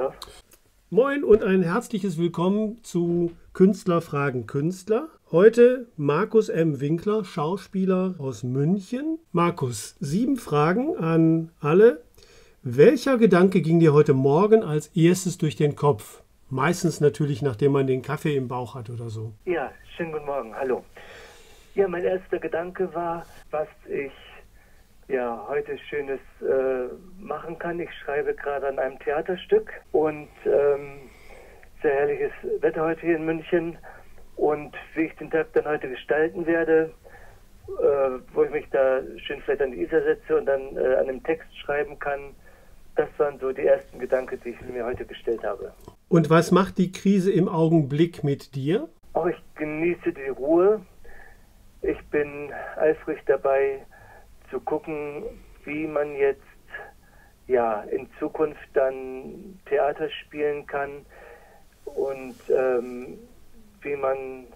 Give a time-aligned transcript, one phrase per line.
[0.00, 0.14] Düsseldorf.
[0.88, 5.08] Moin und ein herzliches Willkommen zu Künstler fragen Künstler.
[5.30, 6.80] Heute Markus M.
[6.80, 9.18] Winkler, Schauspieler aus München.
[9.32, 12.02] Markus, sieben Fragen an alle.
[12.62, 16.22] Welcher Gedanke ging dir heute Morgen als erstes durch den Kopf?
[16.48, 19.32] Meistens natürlich, nachdem man den Kaffee im Bauch hat oder so.
[19.44, 20.84] Ja, schönen guten Morgen, hallo.
[21.74, 24.12] Ja, mein erster Gedanke war, was ich
[25.10, 27.80] ja heute Schönes äh, machen kann.
[27.80, 31.10] Ich schreibe gerade an einem Theaterstück und ähm,
[31.82, 33.78] sehr herrliches Wetter heute hier in München
[34.36, 36.92] und wie ich den Tag dann heute gestalten werde,
[37.68, 41.08] äh, wo ich mich da schön vielleicht an die Isar setze und dann äh, an
[41.08, 42.34] einem Text schreiben kann,
[42.96, 45.72] das waren so die ersten Gedanken, die ich mir heute gestellt habe.
[46.08, 48.88] Und was macht die Krise im Augenblick mit dir?
[49.12, 50.80] Auch ich genieße die Ruhe.
[51.82, 53.80] Ich bin eifrig dabei
[54.50, 55.24] zu gucken,
[55.64, 56.42] wie man jetzt
[57.46, 61.04] ja in Zukunft dann Theater spielen kann
[61.84, 63.18] und ähm,
[63.82, 64.46] wie man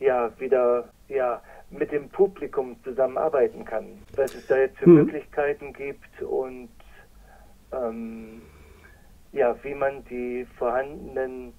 [0.00, 4.96] ja wieder ja mit dem Publikum zusammenarbeiten kann, was es da jetzt für mhm.
[4.96, 6.68] Möglichkeiten gibt und
[7.72, 8.42] ähm,
[9.32, 11.54] ja, wie man die vorhandenen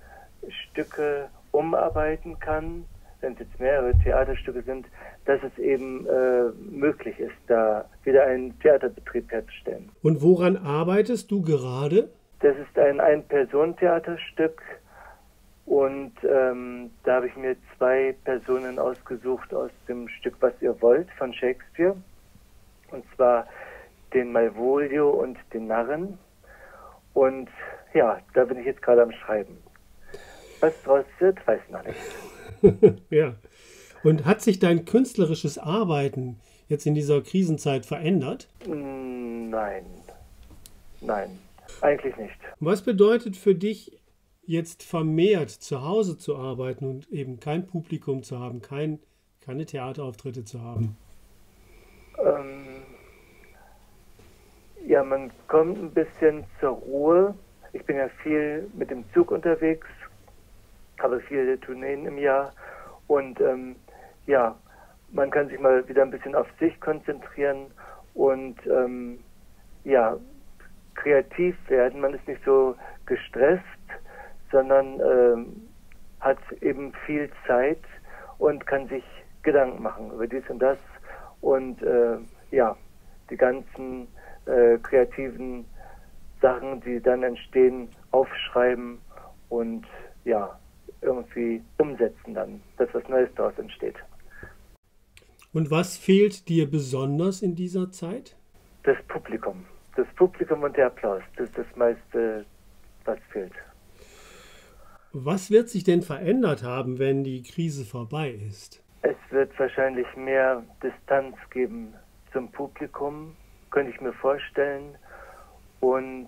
[0.47, 2.86] Stücke umarbeiten kann,
[3.21, 4.88] wenn es jetzt mehrere Theaterstücke sind,
[5.25, 9.89] dass es eben äh, möglich ist, da wieder einen Theaterbetrieb herzustellen.
[10.02, 12.09] Und woran arbeitest du gerade?
[12.41, 14.61] Das ist ein Ein-Personen-Theaterstück
[15.66, 21.09] und ähm, da habe ich mir zwei Personen ausgesucht aus dem Stück Was ihr wollt
[21.17, 21.95] von Shakespeare.
[22.91, 23.47] Und zwar
[24.13, 26.19] den Malvolio und den Narren.
[27.13, 27.49] Und
[27.93, 29.58] ja, da bin ich jetzt gerade am Schreiben.
[30.59, 31.97] Was draus wird, weiß noch nicht.
[33.09, 33.36] ja.
[34.03, 38.48] Und hat sich dein künstlerisches Arbeiten jetzt in dieser Krisenzeit verändert?
[38.67, 39.86] Nein.
[41.02, 41.39] Nein,
[41.81, 42.36] eigentlich nicht.
[42.59, 43.99] Was bedeutet für dich
[44.43, 48.99] jetzt vermehrt zu Hause zu arbeiten und eben kein Publikum zu haben, kein,
[49.42, 50.98] keine Theaterauftritte zu haben?
[52.23, 52.83] Ähm,
[54.87, 57.36] ja, man kommt ein bisschen zur Ruhe.
[57.73, 59.87] Ich bin ja viel mit dem Zug unterwegs,
[61.02, 62.54] habe viele Tourneen im Jahr
[63.08, 63.76] und ähm,
[64.26, 64.56] ja,
[65.11, 67.67] man kann sich mal wieder ein bisschen auf sich konzentrieren
[68.14, 69.20] und ähm,
[69.84, 70.17] ja,
[70.95, 72.02] kreativ werden.
[72.02, 73.61] Man ist nicht so gestresst
[74.55, 75.67] sondern ähm,
[76.22, 77.82] hat eben viel Zeit
[78.38, 79.04] und kann sich
[79.44, 80.78] Gedanken machen über dies und das
[81.42, 82.17] und äh,
[82.52, 82.76] ja,
[83.30, 84.08] die ganzen
[84.45, 85.66] äh, kreativen
[86.42, 89.00] Sachen, die dann entstehen, aufschreiben
[89.50, 89.86] und
[90.23, 90.58] ja,
[91.05, 93.95] irgendwie umsetzen dann, dass was Neues daraus entsteht.
[95.54, 98.36] Und was fehlt dir besonders in dieser Zeit?
[98.83, 99.66] Das Publikum.
[99.95, 101.23] Das Publikum und der Applaus.
[101.38, 102.45] Das ist das meiste,
[103.05, 103.54] was fehlt.
[105.14, 108.83] Was wird sich denn verändert haben, wenn die Krise vorbei ist?
[109.02, 111.93] Es wird wahrscheinlich mehr Distanz geben
[112.33, 113.33] zum Publikum,
[113.72, 114.95] könnte ich mir vorstellen.
[115.80, 116.27] Und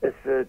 [0.00, 0.48] es wird,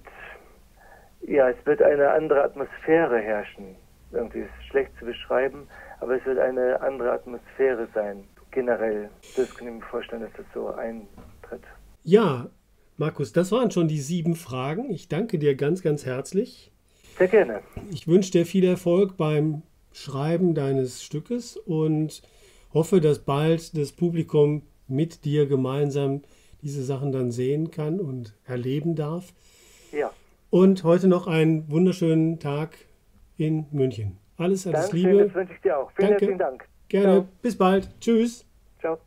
[1.27, 3.75] ja, es wird eine andere Atmosphäre herrschen.
[4.11, 5.67] Irgendwie ist es schlecht zu beschreiben,
[5.99, 9.09] aber es wird eine andere Atmosphäre sein, generell.
[9.37, 11.63] Das kann ich mir vorstellen, dass das so eintritt.
[12.03, 12.49] Ja,
[12.97, 14.91] Markus, das waren schon die sieben Fragen.
[14.91, 16.71] Ich danke dir ganz, ganz herzlich.
[17.17, 17.61] Sehr gerne.
[17.91, 22.21] Ich wünsche dir viel Erfolg beim Schreiben deines Stückes und
[22.73, 26.21] hoffe, dass bald das Publikum mit dir gemeinsam
[26.61, 29.33] diese Sachen dann sehen kann und erleben darf.
[30.51, 32.75] Und heute noch einen wunderschönen Tag
[33.37, 34.17] in München.
[34.37, 35.25] Alles, alles Dankeschön, Liebe.
[35.25, 35.91] Das wünsche ich dir auch.
[35.91, 36.25] Vielen Danke.
[36.25, 36.67] herzlichen Dank.
[36.89, 37.05] Gerne.
[37.05, 37.27] Ciao.
[37.41, 37.89] Bis bald.
[38.01, 38.45] Tschüss.
[38.81, 38.99] Ciao.